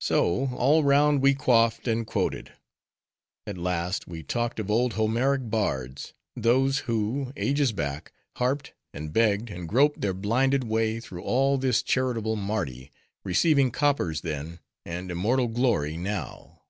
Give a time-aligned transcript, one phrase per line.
[0.00, 2.52] So, all round we quaffed and quoted.
[3.46, 9.68] At last, we talked of old Homeric bards:—those who, ages back, harped, and begged, and
[9.68, 12.90] groped their blinded way through all this charitable Mardi;
[13.22, 16.62] receiving coppers then, and immortal glory now.